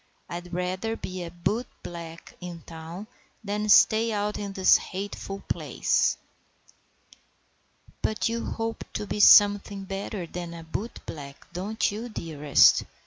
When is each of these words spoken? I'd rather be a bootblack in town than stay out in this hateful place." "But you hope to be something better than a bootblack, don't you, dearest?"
I'd 0.27 0.51
rather 0.51 0.95
be 0.95 1.21
a 1.21 1.29
bootblack 1.29 2.33
in 2.41 2.63
town 2.63 3.05
than 3.43 3.69
stay 3.69 4.11
out 4.11 4.39
in 4.39 4.53
this 4.53 4.77
hateful 4.77 5.43
place." 5.47 6.17
"But 8.01 8.27
you 8.27 8.43
hope 8.43 8.83
to 8.93 9.05
be 9.05 9.19
something 9.19 9.83
better 9.83 10.25
than 10.25 10.55
a 10.55 10.63
bootblack, 10.63 11.35
don't 11.53 11.91
you, 11.91 12.09
dearest?" 12.09 12.83